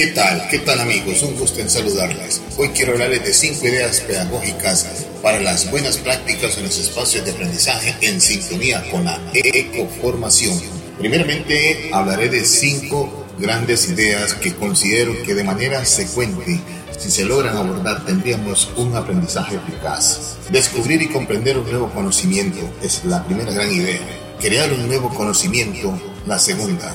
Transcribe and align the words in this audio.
¿Qué 0.00 0.06
tal? 0.06 0.48
¿Qué 0.48 0.60
tal 0.60 0.80
amigos? 0.80 1.22
Un 1.22 1.36
gusto 1.36 1.60
en 1.60 1.68
saludarles. 1.68 2.40
Hoy 2.56 2.70
quiero 2.70 2.92
hablarles 2.92 3.22
de 3.22 3.34
cinco 3.34 3.68
ideas 3.68 4.00
pedagógicas 4.00 4.86
para 5.20 5.38
las 5.40 5.70
buenas 5.70 5.98
prácticas 5.98 6.56
en 6.56 6.62
los 6.64 6.78
espacios 6.78 7.22
de 7.26 7.32
aprendizaje 7.32 7.94
en 8.00 8.18
sintonía 8.18 8.82
con 8.90 9.04
la 9.04 9.20
ecoformación. 9.34 10.58
Primeramente 10.98 11.90
hablaré 11.92 12.30
de 12.30 12.46
cinco 12.46 13.26
grandes 13.38 13.90
ideas 13.90 14.32
que 14.32 14.54
considero 14.54 15.22
que 15.22 15.34
de 15.34 15.44
manera 15.44 15.84
secuente, 15.84 16.58
si 16.98 17.10
se 17.10 17.26
logran 17.26 17.58
abordar, 17.58 18.06
tendríamos 18.06 18.70
un 18.78 18.96
aprendizaje 18.96 19.56
eficaz. 19.56 20.38
Descubrir 20.50 21.02
y 21.02 21.08
comprender 21.08 21.58
un 21.58 21.68
nuevo 21.68 21.90
conocimiento 21.90 22.72
es 22.82 23.04
la 23.04 23.22
primera 23.26 23.52
gran 23.52 23.70
idea. 23.70 24.00
Crear 24.40 24.72
un 24.72 24.88
nuevo 24.88 25.10
conocimiento, 25.14 25.92
la 26.26 26.38
segunda. 26.38 26.90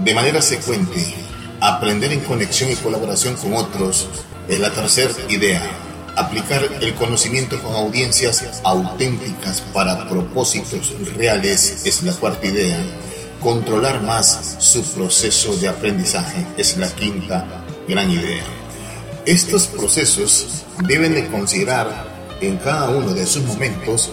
De 0.00 0.14
manera 0.14 0.42
secuente, 0.42 1.14
aprender 1.60 2.12
en 2.12 2.20
conexión 2.20 2.70
y 2.70 2.76
colaboración 2.76 3.36
con 3.36 3.54
otros 3.54 4.08
es 4.48 4.58
la 4.60 4.70
tercera 4.70 5.12
idea. 5.28 5.62
Aplicar 6.16 6.62
el 6.80 6.94
conocimiento 6.94 7.60
con 7.62 7.74
audiencias 7.74 8.44
auténticas 8.64 9.62
para 9.72 10.08
propósitos 10.08 10.92
reales 11.16 11.82
es 11.84 12.02
la 12.02 12.12
cuarta 12.12 12.46
idea 12.46 12.78
controlar 13.40 14.02
más 14.02 14.56
su 14.58 14.82
proceso 14.82 15.56
de 15.56 15.68
aprendizaje 15.68 16.46
es 16.56 16.76
la 16.76 16.88
quinta 16.94 17.46
gran 17.88 18.10
idea. 18.10 18.44
Estos 19.26 19.66
procesos 19.66 20.64
deben 20.86 21.14
de 21.14 21.26
considerar 21.28 22.06
en 22.40 22.58
cada 22.58 22.90
uno 22.90 23.12
de 23.12 23.26
sus 23.26 23.42
momentos 23.44 24.10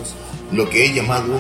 lo 0.52 0.70
que 0.70 0.86
he 0.86 0.94
llamado 0.94 1.39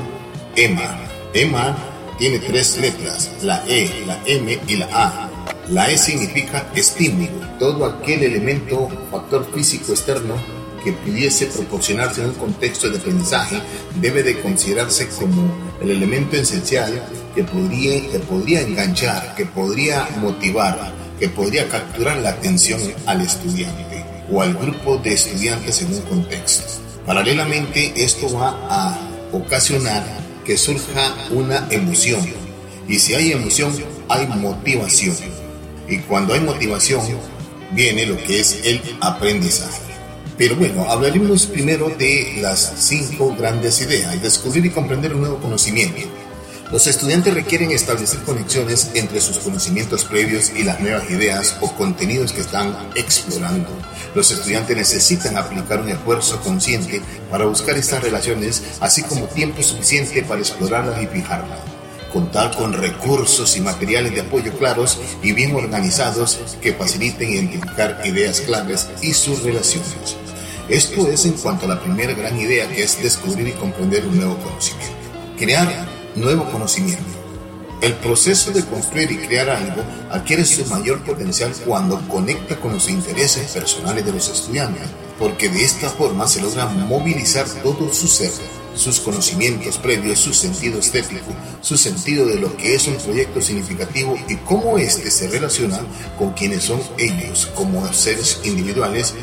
EMA. 0.55 0.99
EMA 1.33 1.75
tiene 2.17 2.39
tres 2.39 2.77
letras, 2.77 3.31
la 3.41 3.63
E, 3.67 4.03
la 4.05 4.19
M 4.25 4.59
y 4.67 4.75
la 4.75 4.87
A. 4.91 5.29
La 5.69 5.91
E 5.91 5.97
significa 5.97 6.71
estímulo, 6.75 7.45
todo 7.59 7.85
aquel 7.85 8.23
elemento, 8.23 8.89
factor 9.11 9.45
físico 9.53 9.91
externo 9.91 10.35
que 10.83 10.93
pudiese 10.93 11.47
proporcionarse 11.47 12.21
en 12.21 12.29
un 12.29 12.35
contexto 12.35 12.89
de 12.89 12.97
aprendizaje 12.97 13.59
debe 13.99 14.23
de 14.23 14.39
considerarse 14.39 15.09
como 15.09 15.51
el 15.81 15.91
elemento 15.91 16.37
esencial 16.37 17.03
que 17.35 17.43
podría, 17.43 18.09
que 18.09 18.19
podría 18.19 18.61
enganchar, 18.61 19.35
que 19.35 19.45
podría 19.45 20.07
motivar, 20.21 20.93
que 21.19 21.27
podría 21.27 21.67
capturar 21.67 22.17
la 22.17 22.29
atención 22.29 22.79
al 23.05 23.21
estudiante 23.21 24.05
o 24.31 24.41
al 24.41 24.53
grupo 24.53 24.97
de 24.97 25.13
estudiantes 25.13 25.81
en 25.81 25.93
un 25.93 26.01
contexto. 26.01 26.63
Paralelamente, 27.05 27.93
esto 27.95 28.33
va 28.33 28.57
a 28.69 28.97
ocasionar 29.31 30.03
que 30.45 30.57
surja 30.57 31.13
una 31.31 31.67
emoción. 31.69 32.25
Y 32.87 32.99
si 32.99 33.13
hay 33.13 33.33
emoción, 33.33 33.73
hay 34.07 34.27
motivación. 34.27 35.15
Y 35.87 35.99
cuando 35.99 36.33
hay 36.33 36.41
motivación, 36.41 37.01
viene 37.71 38.05
lo 38.05 38.17
que 38.17 38.39
es 38.39 38.61
el 38.63 38.81
aprendizaje. 39.01 39.81
Pero 40.37 40.55
bueno, 40.55 40.85
hablaremos 40.89 41.47
primero 41.47 41.89
de 41.89 42.37
las 42.41 42.73
cinco 42.77 43.35
grandes 43.37 43.81
ideas, 43.81 44.21
descubrir 44.21 44.65
y 44.65 44.69
comprender 44.69 45.13
un 45.13 45.21
nuevo 45.21 45.37
conocimiento 45.37 46.07
los 46.71 46.85
estudiantes 46.85 47.33
requieren 47.33 47.71
establecer 47.71 48.19
conexiones 48.23 48.91
entre 48.93 49.21
sus 49.21 49.39
conocimientos 49.39 50.03
previos 50.03 50.51
y 50.53 50.63
las 50.63 50.81
nuevas 50.81 51.09
ideas 51.09 51.55
o 51.61 51.73
contenidos 51.73 52.33
que 52.33 52.41
están 52.41 52.75
explorando. 52.93 53.69
Los 54.13 54.31
estudiantes 54.31 54.75
necesitan 54.75 55.37
aplicar 55.37 55.79
un 55.79 55.87
esfuerzo 55.87 56.41
consciente 56.41 57.01
para 57.31 57.45
buscar 57.45 57.77
estas 57.77 58.03
relaciones, 58.03 58.63
así 58.81 59.01
como 59.03 59.27
tiempo 59.27 59.63
suficiente 59.63 60.23
para 60.23 60.41
explorarlas 60.41 61.01
y 61.01 61.07
fijarlas. 61.07 61.76
Contar 62.17 62.57
con 62.57 62.73
recursos 62.73 63.55
y 63.57 63.61
materiales 63.61 64.11
de 64.11 64.21
apoyo 64.21 64.51
claros 64.53 64.97
y 65.21 65.33
bien 65.33 65.53
organizados 65.53 66.39
que 66.59 66.73
faciliten 66.73 67.29
identificar 67.29 68.01
ideas 68.05 68.41
claves 68.41 68.89
y 69.03 69.13
sus 69.13 69.43
relaciones. 69.43 70.17
Esto 70.67 71.07
es 71.09 71.27
en 71.27 71.33
cuanto 71.33 71.65
a 71.65 71.75
la 71.75 71.79
primera 71.79 72.13
gran 72.13 72.35
idea 72.39 72.67
que 72.69 72.81
es 72.81 72.99
descubrir 73.03 73.49
y 73.49 73.51
comprender 73.51 74.03
un 74.07 74.17
nuevo 74.17 74.35
conocimiento. 74.37 74.95
Crear 75.37 75.87
nuevo 76.15 76.49
conocimiento. 76.49 77.03
El 77.83 77.93
proceso 77.93 78.49
de 78.49 78.65
construir 78.65 79.11
y 79.11 79.17
crear 79.17 79.51
algo 79.51 79.83
adquiere 80.09 80.43
su 80.43 80.65
mayor 80.65 81.03
potencial 81.03 81.53
cuando 81.67 82.01
conecta 82.07 82.55
con 82.55 82.73
los 82.73 82.89
intereses 82.89 83.51
personales 83.51 84.03
de 84.03 84.13
los 84.13 84.27
estudiantes, 84.27 84.87
porque 85.19 85.49
de 85.49 85.63
esta 85.63 85.87
forma 85.87 86.27
se 86.27 86.41
logra 86.41 86.65
movilizar 86.65 87.45
todo 87.61 87.93
su 87.93 88.07
ser, 88.07 88.31
sus 88.77 88.99
conocimientos 88.99 89.77
previos, 89.77 90.19
su 90.19 90.33
sentido 90.33 90.79
estético, 90.79 91.31
su 91.61 91.77
sentido 91.77 92.25
de 92.25 92.35
lo 92.35 92.55
que 92.57 92.75
es 92.75 92.87
un 92.87 92.97
proyecto 92.97 93.41
significativo 93.41 94.17
y 94.27 94.35
cómo 94.37 94.77
éste 94.77 95.11
se 95.11 95.27
relaciona 95.27 95.79
con 96.17 96.33
quienes 96.33 96.63
son 96.63 96.81
ellos 96.97 97.47
como 97.55 97.91
seres 97.93 98.41
individuales 98.43 99.13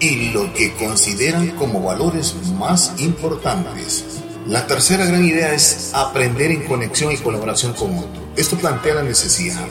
y 0.00 0.30
lo 0.30 0.52
que 0.54 0.74
consideran 0.74 1.50
como 1.50 1.82
valores 1.82 2.34
más 2.58 2.92
importantes. 2.98 4.04
La 4.46 4.66
tercera 4.66 5.06
gran 5.06 5.24
idea 5.24 5.54
es 5.54 5.90
aprender 5.94 6.50
en 6.50 6.66
conexión 6.66 7.12
y 7.12 7.16
colaboración 7.16 7.72
con 7.72 7.96
otro. 7.96 8.22
Esto 8.36 8.56
plantea 8.56 8.96
la 8.96 9.02
necesidad 9.02 9.66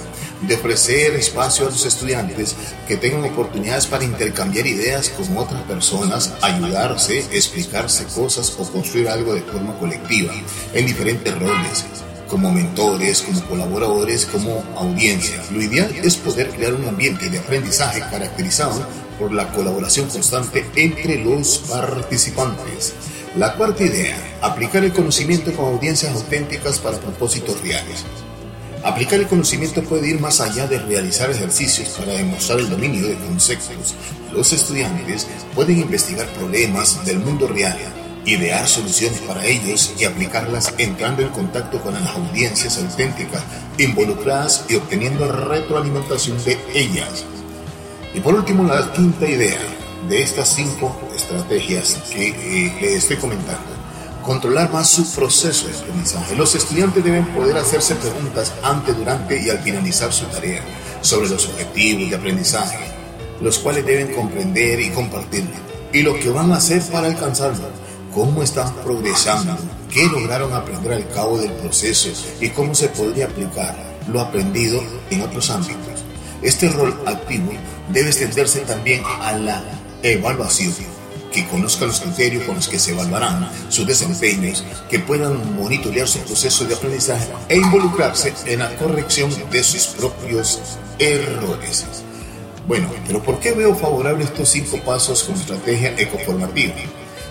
de 0.47 0.55
ofrecer 0.55 1.15
espacio 1.15 1.67
a 1.67 1.71
los 1.71 1.85
estudiantes 1.85 2.55
que 2.87 2.97
tengan 2.97 3.23
oportunidades 3.31 3.87
para 3.87 4.03
intercambiar 4.03 4.67
ideas 4.67 5.09
con 5.09 5.37
otras 5.37 5.61
personas, 5.63 6.33
ayudarse, 6.41 7.19
explicarse 7.31 8.05
cosas 8.05 8.53
o 8.57 8.69
construir 8.71 9.09
algo 9.09 9.33
de 9.33 9.41
forma 9.41 9.77
colectiva 9.79 10.33
en 10.73 10.85
diferentes 10.85 11.37
roles, 11.39 11.85
como 12.27 12.51
mentores, 12.51 13.21
como 13.21 13.43
colaboradores, 13.45 14.25
como 14.25 14.63
audiencia. 14.75 15.41
Lo 15.51 15.61
ideal 15.61 15.93
es 16.03 16.15
poder 16.17 16.49
crear 16.49 16.73
un 16.73 16.87
ambiente 16.87 17.29
de 17.29 17.39
aprendizaje 17.39 18.01
caracterizado 18.01 18.85
por 19.19 19.31
la 19.31 19.51
colaboración 19.53 20.09
constante 20.09 20.65
entre 20.75 21.23
los 21.23 21.59
participantes. 21.59 22.93
La 23.37 23.53
cuarta 23.55 23.83
idea, 23.83 24.17
aplicar 24.41 24.83
el 24.83 24.93
conocimiento 24.93 25.51
con 25.53 25.65
audiencias 25.65 26.13
auténticas 26.13 26.79
para 26.79 26.99
propósitos 26.99 27.61
reales. 27.61 28.03
Aplicar 28.83 29.19
el 29.19 29.27
conocimiento 29.27 29.81
puede 29.83 30.09
ir 30.09 30.19
más 30.19 30.41
allá 30.41 30.67
de 30.67 30.77
realizar 30.77 31.29
ejercicios 31.29 31.89
para 31.89 32.13
demostrar 32.13 32.59
el 32.59 32.69
dominio 32.69 33.07
de 33.07 33.16
conceptos. 33.16 33.95
Los 34.33 34.51
estudiantes 34.51 35.27
pueden 35.55 35.79
investigar 35.79 36.27
problemas 36.33 37.05
del 37.05 37.19
mundo 37.19 37.47
real, 37.47 37.77
idear 38.25 38.67
soluciones 38.67 39.19
para 39.21 39.45
ellos 39.45 39.94
y 39.97 40.03
aplicarlas 40.03 40.73
entrando 40.77 41.21
en 41.21 41.29
contacto 41.29 41.79
con 41.81 41.94
las 41.94 42.07
audiencias 42.07 42.77
auténticas 42.77 43.41
involucradas 43.77 44.66
y 44.67 44.75
obteniendo 44.75 45.31
retroalimentación 45.31 46.44
de 46.44 46.57
ellas. 46.73 47.23
Y 48.13 48.19
por 48.19 48.35
último, 48.35 48.65
la 48.65 48.91
quinta 48.91 49.27
idea, 49.27 49.59
de 50.09 50.21
estas 50.21 50.50
cinco 50.50 50.95
estrategias 51.15 51.95
que 52.11 52.29
eh, 52.29 52.77
les 52.81 52.95
estoy 52.95 53.17
comentando. 53.17 53.72
Controlar 54.23 54.72
más 54.72 54.89
su 54.89 55.06
proceso 55.11 55.67
de 55.67 55.78
aprendizaje. 55.78 56.35
Los 56.38 56.56
estudiantes 56.56 57.03
deben 57.03 57.25
poder 57.34 57.57
hacerse 57.57 57.95
preguntas 57.95 58.53
antes, 58.63 58.95
durante 58.95 59.41
y 59.41 59.50
al 59.50 59.59
finalizar 59.59 60.13
su 60.13 60.25
tarea 60.28 60.63
sobre 61.01 61.28
los 61.28 61.45
objetivos 61.45 62.09
de 62.09 62.16
aprendizaje, 62.16 62.79
los 63.41 63.59
cuales 63.59 63.85
deben 63.85 64.13
comprender 64.16 64.79
y 64.79 64.91
compartir, 64.91 65.44
y 65.91 66.03
lo 66.03 66.17
que 66.17 66.29
van 66.29 66.53
a 66.53 66.57
hacer 66.57 66.81
para 66.83 67.07
alcanzarlo, 67.07 67.67
cómo 68.13 68.41
están 68.44 68.73
progresando, 68.75 69.57
qué 69.91 70.06
lograron 70.06 70.53
aprender 70.53 70.94
al 70.94 71.09
cabo 71.09 71.38
del 71.38 71.51
proceso 71.51 72.09
y 72.39 72.47
cómo 72.50 72.73
se 72.73 72.88
podría 72.88 73.25
aplicar 73.25 73.75
lo 74.07 74.22
aprendido 74.22 74.81
en 75.09 75.22
otros 75.22 75.50
ámbitos. 75.50 76.01
Este 76.41 76.69
rol 76.69 76.97
activo 77.06 77.51
debe 77.89 78.07
extenderse 78.07 78.62
también 78.62 79.03
a 79.22 79.33
la 79.33 79.62
evaluación, 80.01 80.73
que 81.33 81.47
conozca 81.47 81.85
los 81.85 81.99
criterios 81.99 82.44
con 82.44 82.55
los 82.55 82.69
que 82.69 82.79
se 82.79 82.91
evaluarán 82.91 83.49
sus 83.69 83.85
desempeños, 83.85 84.63
que 84.89 84.99
puedan 84.99 85.55
monitorear 85.55 86.07
su 86.07 86.19
proceso 86.19 86.63
de 86.66 86.75
aprendizaje 86.75 87.27
e 87.49 87.57
involucrarse 87.57 88.33
en 88.45 88.59
la 88.59 88.73
corrección 88.77 89.31
de 89.51 89.63
sus 89.63 89.88
propios 89.88 90.61
errores. 90.99 91.85
Bueno, 92.67 92.89
pero 93.05 93.21
¿por 93.21 93.39
qué 93.39 93.51
veo 93.51 93.75
favorable 93.75 94.24
estos 94.24 94.47
cinco 94.47 94.77
pasos 94.77 95.24
como 95.24 95.38
estrategia 95.38 96.00
ecoformativa? 96.00 96.74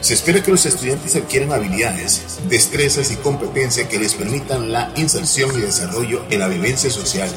Se 0.02 0.14
espera 0.14 0.42
que 0.42 0.50
los 0.50 0.66
estudiantes 0.66 1.14
adquieran 1.14 1.52
habilidades, 1.52 2.40
destrezas 2.48 3.12
y 3.12 3.16
competencias 3.16 3.86
que 3.86 4.00
les 4.00 4.14
permitan 4.14 4.72
la 4.72 4.92
inserción 4.96 5.56
y 5.56 5.60
desarrollo 5.60 6.24
en 6.28 6.40
la 6.40 6.48
vivencia 6.48 6.90
social 6.90 7.30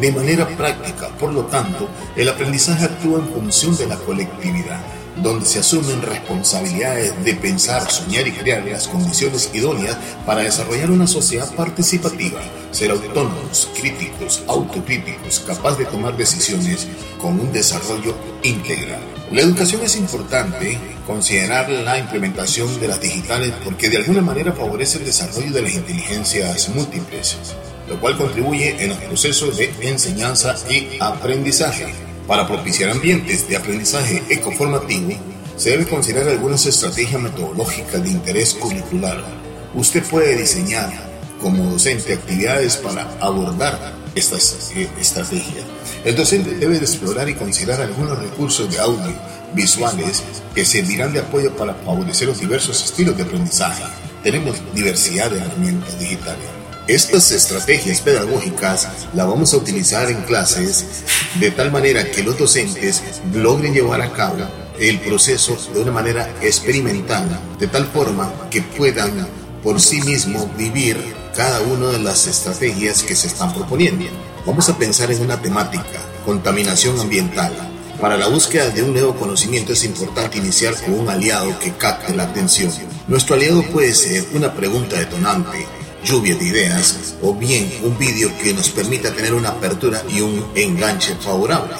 de 0.00 0.10
manera 0.10 0.48
práctica. 0.56 1.08
Por 1.16 1.32
lo 1.32 1.44
tanto, 1.44 1.88
el 2.16 2.28
aprendizaje 2.28 2.86
actúa 2.86 3.20
en 3.20 3.28
función 3.28 3.76
de 3.76 3.86
la 3.86 3.96
colectividad, 3.96 4.80
donde 5.22 5.46
se 5.46 5.58
asumen 5.58 6.02
responsabilidades 6.02 7.12
de 7.24 7.34
pensar, 7.34 7.90
soñar 7.90 8.26
y 8.26 8.32
crear 8.32 8.64
las 8.64 8.88
condiciones 8.88 9.50
idóneas 9.52 9.96
para 10.24 10.42
desarrollar 10.42 10.90
una 10.90 11.06
sociedad 11.06 11.52
participativa, 11.54 12.40
ser 12.70 12.90
autónomos, 12.90 13.68
críticos, 13.78 14.42
autocríticos, 14.46 15.40
capaz 15.40 15.76
de 15.76 15.86
tomar 15.86 16.16
decisiones 16.16 16.86
con 17.20 17.38
un 17.40 17.52
desarrollo 17.52 18.14
integral. 18.42 19.00
La 19.32 19.42
educación 19.42 19.82
es 19.82 19.96
importante 19.96 20.78
considerar 21.06 21.68
la 21.68 21.98
implementación 21.98 22.80
de 22.80 22.88
las 22.88 23.00
digitales 23.00 23.52
porque 23.64 23.90
de 23.90 23.98
alguna 23.98 24.22
manera 24.22 24.52
favorece 24.52 24.98
el 24.98 25.04
desarrollo 25.04 25.52
de 25.52 25.62
las 25.62 25.74
inteligencias 25.74 26.68
múltiples, 26.70 27.36
lo 27.88 28.00
cual 28.00 28.16
contribuye 28.16 28.82
en 28.82 28.90
los 28.90 28.98
procesos 28.98 29.56
de 29.56 29.72
enseñanza 29.82 30.54
y 30.70 30.96
aprendizaje. 31.00 32.07
Para 32.28 32.46
propiciar 32.46 32.90
ambientes 32.90 33.48
de 33.48 33.56
aprendizaje 33.56 34.22
ecoformativo, 34.28 35.18
se 35.56 35.70
debe 35.70 35.86
considerar 35.86 36.28
algunas 36.28 36.66
estrategias 36.66 37.22
metodológicas 37.22 38.02
de 38.02 38.10
interés 38.10 38.52
curricular. 38.52 39.24
Usted 39.74 40.02
puede 40.04 40.36
diseñar 40.36 40.92
como 41.40 41.70
docente 41.70 42.12
actividades 42.12 42.76
para 42.76 43.08
abordar 43.18 43.94
estas 44.14 44.72
eh, 44.76 44.90
estrategias. 45.00 45.64
El 46.04 46.16
docente 46.16 46.54
debe 46.56 46.76
explorar 46.76 47.30
y 47.30 47.34
considerar 47.34 47.80
algunos 47.80 48.18
recursos 48.18 48.70
de 48.70 48.78
audio 48.78 49.14
visuales 49.54 50.22
que 50.54 50.66
servirán 50.66 51.14
de 51.14 51.20
apoyo 51.20 51.56
para 51.56 51.72
favorecer 51.72 52.28
los 52.28 52.40
diversos 52.40 52.84
estilos 52.84 53.16
de 53.16 53.22
aprendizaje. 53.22 53.84
Tenemos 54.22 54.60
diversidad 54.74 55.30
de 55.30 55.38
herramientas 55.38 55.98
digitales. 55.98 56.57
Estas 56.88 57.30
estrategias 57.32 58.00
pedagógicas 58.00 58.88
las 59.12 59.26
vamos 59.26 59.52
a 59.52 59.58
utilizar 59.58 60.10
en 60.10 60.22
clases 60.22 60.86
de 61.38 61.50
tal 61.50 61.70
manera 61.70 62.10
que 62.10 62.22
los 62.22 62.38
docentes 62.38 63.02
logren 63.34 63.74
llevar 63.74 64.00
a 64.00 64.10
cabo 64.10 64.48
el 64.80 64.98
proceso 65.00 65.54
de 65.74 65.82
una 65.82 65.92
manera 65.92 66.34
experimental, 66.40 67.28
de 67.58 67.66
tal 67.66 67.84
forma 67.88 68.32
que 68.50 68.62
puedan 68.62 69.28
por 69.62 69.82
sí 69.82 70.00
mismos 70.00 70.46
vivir 70.56 70.96
cada 71.36 71.60
una 71.60 71.88
de 71.88 71.98
las 71.98 72.26
estrategias 72.26 73.02
que 73.02 73.14
se 73.14 73.26
están 73.26 73.52
proponiendo. 73.52 74.06
Vamos 74.46 74.66
a 74.70 74.78
pensar 74.78 75.12
en 75.12 75.20
una 75.20 75.42
temática, 75.42 76.00
contaminación 76.24 76.98
ambiental. 76.98 77.52
Para 78.00 78.16
la 78.16 78.28
búsqueda 78.28 78.70
de 78.70 78.82
un 78.82 78.94
nuevo 78.94 79.14
conocimiento 79.14 79.74
es 79.74 79.84
importante 79.84 80.38
iniciar 80.38 80.74
con 80.74 80.94
un 80.94 81.10
aliado 81.10 81.58
que 81.58 81.72
capte 81.72 82.14
la 82.14 82.22
atención. 82.22 82.72
Nuestro 83.08 83.34
aliado 83.34 83.62
puede 83.64 83.94
ser 83.94 84.24
una 84.32 84.54
pregunta 84.54 84.98
detonante, 84.98 85.66
lluvia 86.08 86.34
de 86.36 86.44
ideas 86.46 87.16
o 87.20 87.34
bien 87.34 87.70
un 87.82 87.98
vídeo 87.98 88.30
que 88.42 88.54
nos 88.54 88.70
permita 88.70 89.12
tener 89.12 89.34
una 89.34 89.50
apertura 89.50 90.02
y 90.08 90.22
un 90.22 90.42
enganche 90.54 91.14
favorable. 91.16 91.74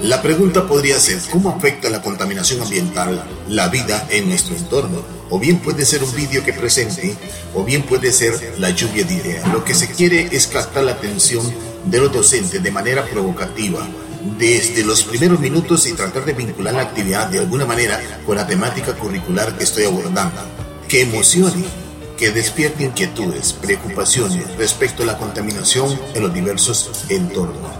La 0.00 0.22
pregunta 0.22 0.68
podría 0.68 1.00
ser, 1.00 1.18
¿cómo 1.32 1.50
afecta 1.50 1.90
la 1.90 2.00
contaminación 2.00 2.62
ambiental 2.62 3.24
la 3.48 3.68
vida 3.68 4.06
en 4.08 4.28
nuestro 4.28 4.54
entorno? 4.54 5.02
O 5.30 5.38
bien 5.40 5.58
puede 5.58 5.84
ser 5.84 6.04
un 6.04 6.14
vídeo 6.14 6.44
que 6.44 6.52
presente, 6.52 7.16
o 7.54 7.64
bien 7.64 7.82
puede 7.82 8.12
ser 8.12 8.54
la 8.58 8.70
lluvia 8.70 9.02
de 9.04 9.14
ideas. 9.14 9.48
Lo 9.52 9.64
que 9.64 9.74
se 9.74 9.88
quiere 9.88 10.28
es 10.30 10.46
captar 10.46 10.84
la 10.84 10.92
atención 10.92 11.44
de 11.84 11.98
los 11.98 12.12
docentes 12.12 12.62
de 12.62 12.70
manera 12.70 13.04
provocativa, 13.04 13.84
desde 14.38 14.84
los 14.84 15.02
primeros 15.02 15.40
minutos 15.40 15.88
y 15.88 15.92
tratar 15.94 16.24
de 16.24 16.34
vincular 16.34 16.74
la 16.74 16.82
actividad 16.82 17.26
de 17.26 17.40
alguna 17.40 17.66
manera 17.66 18.00
con 18.24 18.36
la 18.36 18.46
temática 18.46 18.94
curricular 18.94 19.58
que 19.58 19.64
estoy 19.64 19.84
abordando. 19.84 20.40
Que 20.88 21.02
emocione, 21.02 21.64
que 22.22 22.30
despierte 22.30 22.84
inquietudes, 22.84 23.52
preocupaciones 23.52 24.56
respecto 24.56 25.02
a 25.02 25.06
la 25.06 25.18
contaminación 25.18 25.98
en 26.14 26.22
los 26.22 26.32
diversos 26.32 27.04
entornos 27.08 27.72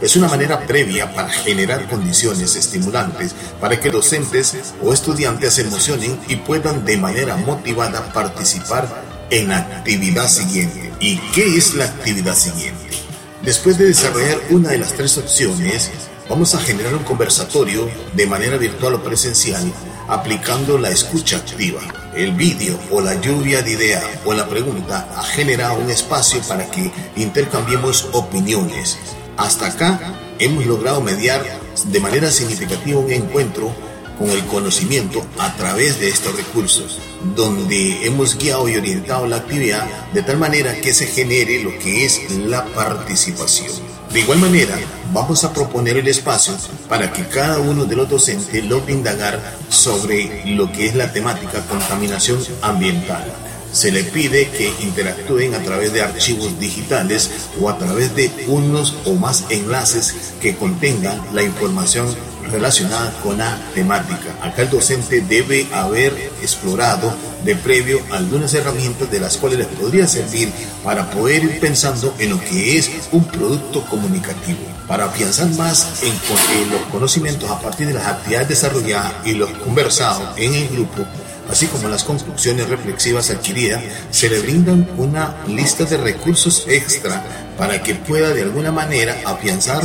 es 0.00 0.16
una 0.16 0.26
manera 0.26 0.66
previa 0.66 1.12
para 1.14 1.28
generar 1.28 1.86
condiciones 1.86 2.56
estimulantes 2.56 3.34
para 3.60 3.78
que 3.78 3.90
docentes 3.90 4.56
o 4.82 4.94
estudiantes 4.94 5.52
se 5.52 5.60
emocionen 5.60 6.18
y 6.28 6.36
puedan 6.36 6.86
de 6.86 6.96
manera 6.96 7.36
motivada 7.36 8.10
participar 8.14 8.88
en 9.28 9.50
la 9.50 9.58
actividad 9.58 10.30
siguiente. 10.30 10.94
¿Y 10.98 11.18
qué 11.34 11.58
es 11.58 11.74
la 11.74 11.84
actividad 11.84 12.34
siguiente? 12.34 12.96
Después 13.42 13.76
de 13.76 13.88
desarrollar 13.88 14.38
una 14.48 14.70
de 14.70 14.78
las 14.78 14.94
tres 14.94 15.18
opciones, 15.18 15.90
vamos 16.26 16.54
a 16.54 16.60
generar 16.60 16.94
un 16.94 17.04
conversatorio 17.04 17.86
de 18.14 18.26
manera 18.26 18.56
virtual 18.56 18.94
o 18.94 19.04
presencial 19.04 19.70
aplicando 20.08 20.78
la 20.78 20.88
escucha 20.88 21.36
activa. 21.36 21.82
El 22.14 22.32
vídeo 22.32 22.78
o 22.90 23.00
la 23.00 23.20
lluvia 23.20 23.62
de 23.62 23.72
ideas 23.72 24.04
o 24.24 24.34
la 24.34 24.48
pregunta 24.48 25.08
ha 25.16 25.22
generado 25.22 25.78
un 25.78 25.90
espacio 25.90 26.40
para 26.42 26.68
que 26.70 26.90
intercambiemos 27.16 28.08
opiniones 28.12 28.98
hasta 29.40 29.68
acá 29.68 29.98
hemos 30.38 30.66
logrado 30.66 31.00
mediar 31.00 31.42
de 31.86 32.00
manera 32.00 32.30
significativa 32.30 33.00
un 33.00 33.10
encuentro 33.10 33.72
con 34.18 34.28
el 34.28 34.44
conocimiento 34.44 35.24
a 35.38 35.56
través 35.56 35.98
de 35.98 36.10
estos 36.10 36.36
recursos, 36.36 36.98
donde 37.34 38.04
hemos 38.04 38.36
guiado 38.36 38.68
y 38.68 38.76
orientado 38.76 39.26
la 39.26 39.36
actividad 39.36 39.86
de 40.12 40.22
tal 40.22 40.36
manera 40.36 40.78
que 40.82 40.92
se 40.92 41.06
genere 41.06 41.62
lo 41.62 41.78
que 41.78 42.04
es 42.04 42.30
la 42.36 42.66
participación. 42.66 43.89
De 44.12 44.20
igual 44.20 44.40
manera, 44.40 44.76
vamos 45.12 45.44
a 45.44 45.52
proponer 45.52 45.96
el 45.96 46.08
espacio 46.08 46.54
para 46.88 47.12
que 47.12 47.26
cada 47.26 47.58
uno 47.58 47.84
de 47.84 47.94
los 47.94 48.08
docentes 48.08 48.64
logre 48.64 48.92
indagar 48.92 49.40
sobre 49.68 50.42
lo 50.46 50.70
que 50.72 50.86
es 50.86 50.96
la 50.96 51.12
temática 51.12 51.64
contaminación 51.68 52.40
ambiental 52.60 53.24
se 53.72 53.92
le 53.92 54.04
pide 54.04 54.48
que 54.48 54.72
interactúen 54.80 55.54
a 55.54 55.62
través 55.62 55.92
de 55.92 56.02
archivos 56.02 56.58
digitales 56.58 57.30
o 57.60 57.68
a 57.68 57.78
través 57.78 58.14
de 58.14 58.30
unos 58.48 58.96
o 59.04 59.14
más 59.14 59.44
enlaces 59.50 60.14
que 60.40 60.56
contengan 60.56 61.20
la 61.32 61.42
información 61.42 62.08
relacionada 62.50 63.12
con 63.22 63.38
la 63.38 63.56
temática. 63.74 64.36
Acá 64.42 64.62
el 64.62 64.70
docente 64.70 65.20
debe 65.20 65.68
haber 65.72 66.29
explorado 66.52 67.14
de 67.44 67.56
previo 67.56 68.00
algunas 68.10 68.52
herramientas 68.54 69.10
de 69.10 69.20
las 69.20 69.36
cuales 69.36 69.60
les 69.60 69.68
podría 69.68 70.06
servir 70.06 70.52
para 70.84 71.10
poder 71.10 71.44
ir 71.44 71.60
pensando 71.60 72.14
en 72.18 72.30
lo 72.30 72.40
que 72.40 72.76
es 72.76 72.90
un 73.12 73.24
producto 73.24 73.84
comunicativo. 73.86 74.58
Para 74.86 75.06
afianzar 75.06 75.48
más 75.50 76.02
en, 76.02 76.08
en 76.08 76.70
los 76.70 76.82
conocimientos 76.90 77.50
a 77.50 77.60
partir 77.60 77.86
de 77.86 77.94
las 77.94 78.06
actividades 78.06 78.48
desarrolladas 78.48 79.12
y 79.24 79.32
los 79.32 79.50
conversados 79.50 80.36
en 80.36 80.54
el 80.54 80.68
grupo, 80.68 81.04
así 81.48 81.66
como 81.66 81.88
las 81.88 82.04
construcciones 82.04 82.68
reflexivas 82.68 83.30
adquiridas, 83.30 83.82
se 84.10 84.28
le 84.28 84.40
brindan 84.40 84.88
una 84.96 85.36
lista 85.46 85.84
de 85.84 85.96
recursos 85.96 86.64
extra 86.68 87.24
para 87.56 87.82
que 87.82 87.94
pueda 87.94 88.30
de 88.30 88.42
alguna 88.42 88.72
manera 88.72 89.16
afianzar 89.24 89.82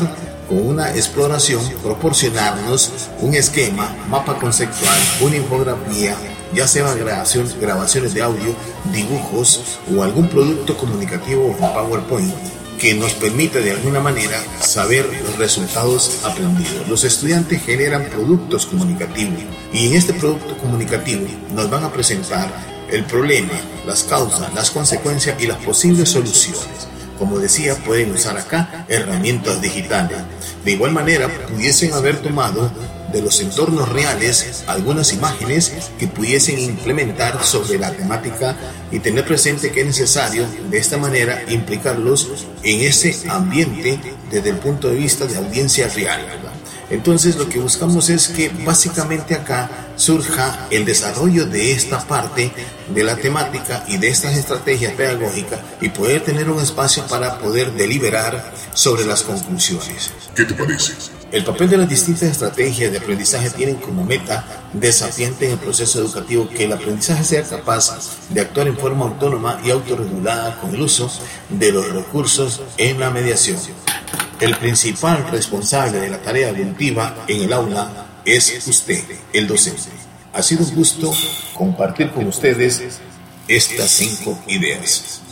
con 0.48 0.66
una 0.66 0.92
exploración, 0.92 1.62
proporcionarnos 1.82 2.92
un 3.20 3.34
esquema, 3.34 3.96
mapa 4.10 4.38
conceptual, 4.38 4.98
una 5.22 5.38
infografía, 5.38 6.16
ya 6.54 6.68
sea 6.68 6.94
grabación, 6.94 7.48
grabaciones 7.60 8.14
de 8.14 8.22
audio, 8.22 8.56
dibujos 8.94 9.80
o 9.96 10.04
algún 10.04 10.28
producto 10.28 10.78
comunicativo 10.78 11.48
o 11.48 11.74
PowerPoint 11.74 12.34
que 12.80 12.94
nos 12.94 13.14
permita 13.14 13.60
de 13.60 13.72
alguna 13.72 14.00
manera 14.00 14.38
saber 14.60 15.10
los 15.24 15.38
resultados 15.38 16.20
aprendidos. 16.24 16.88
Los 16.88 17.04
estudiantes 17.04 17.64
generan 17.64 18.06
productos 18.06 18.66
comunicativos 18.66 19.40
y 19.74 19.88
en 19.88 19.94
este 19.94 20.14
producto 20.14 20.58
comunicativo 20.58 21.26
nos 21.54 21.70
van 21.70 21.84
a 21.84 21.92
presentar 21.92 22.50
el 22.90 23.04
problema, 23.06 23.54
las 23.86 24.04
causas, 24.04 24.54
las 24.54 24.72
consecuencias 24.72 25.42
y 25.42 25.48
las 25.48 25.58
posibles 25.58 26.10
soluciones. 26.10 26.88
Como 27.18 27.40
decía, 27.40 27.76
pueden 27.76 28.12
usar 28.12 28.38
acá 28.38 28.86
herramientas 28.90 29.62
digitales. 29.62 30.18
De 30.66 30.72
igual 30.72 30.92
manera, 30.92 31.30
pudiesen 31.48 31.94
haber 31.94 32.18
tomado 32.18 32.70
de 33.16 33.22
los 33.22 33.40
entornos 33.40 33.88
reales 33.88 34.66
algunas 34.68 35.14
imágenes 35.14 35.72
que 35.98 36.08
pudiesen 36.08 36.60
implementar 36.60 37.46
sobre 37.46 37.80
la 37.80 37.92
temática 37.92 38.58
y 38.92 39.00
tener 39.00 39.26
presente 39.26 39.72
que 39.72 39.82
es 39.82 39.88
necesario 39.88 40.46
de 40.70 40.78
esta 40.78 40.98
manera 40.98 41.42
implicarlos 41.48 42.46
en 42.62 42.82
ese 42.82 43.16
ambiente 43.30 43.98
desde 44.30 44.50
el 44.50 44.58
punto 44.58 44.90
de 44.90 44.96
vista 44.96 45.26
de 45.26 45.38
audiencia 45.38 45.88
real. 45.88 46.28
Entonces 46.90 47.38
lo 47.38 47.48
que 47.48 47.60
buscamos 47.60 48.10
es 48.10 48.28
que 48.28 48.50
básicamente 48.50 49.34
acá 49.34 49.70
surja 49.96 50.68
el 50.70 50.84
desarrollo 50.84 51.46
de 51.46 51.72
esta 51.72 52.06
parte 52.06 52.52
de 52.94 53.04
la 53.04 53.16
temática 53.16 53.86
y 53.88 53.96
de 53.96 54.10
estas 54.10 54.36
estrategias 54.36 54.92
pedagógicas 54.94 55.62
y 55.80 55.88
poder 55.88 56.22
tener 56.22 56.50
un 56.50 56.62
espacio 56.62 57.08
para 57.08 57.40
poder 57.40 57.72
deliberar 57.72 58.54
sobre 58.74 59.06
las 59.06 59.24
conclusiones. 59.24 60.12
¿Qué 60.36 60.44
te 60.44 60.54
parece? 60.54 61.15
El 61.36 61.44
papel 61.44 61.70
de 61.70 61.76
las 61.76 61.90
distintas 61.90 62.30
estrategias 62.30 62.94
de 62.94 62.98
aprendizaje 62.98 63.50
tienen 63.50 63.76
como 63.76 64.06
meta 64.06 64.46
desafiante 64.72 65.48
en 65.48 65.52
el 65.52 65.58
proceso 65.58 66.00
educativo 66.00 66.48
que 66.48 66.64
el 66.64 66.72
aprendizaje 66.72 67.26
sea 67.26 67.44
capaz 67.44 67.90
de 68.30 68.40
actuar 68.40 68.70
en 68.70 68.78
forma 68.78 69.04
autónoma 69.04 69.60
y 69.62 69.70
autorregulada 69.70 70.58
con 70.62 70.74
el 70.74 70.80
uso 70.80 71.12
de 71.50 71.74
los 71.74 71.92
recursos 71.92 72.62
en 72.78 73.02
la 73.02 73.10
mediación. 73.10 73.58
El 74.40 74.56
principal 74.56 75.30
responsable 75.30 76.00
de 76.00 76.10
la 76.10 76.22
tarea 76.22 76.52
evolutiva 76.52 77.26
en 77.28 77.44
el 77.44 77.52
aula 77.52 78.22
es 78.24 78.66
usted, 78.66 79.04
el 79.34 79.46
docente. 79.46 79.90
Ha 80.32 80.42
sido 80.42 80.64
un 80.64 80.74
gusto 80.74 81.12
compartir 81.54 82.12
con 82.12 82.28
ustedes 82.28 82.82
estas 83.50 83.92
cinco 83.92 84.42
ideas. 84.48 85.25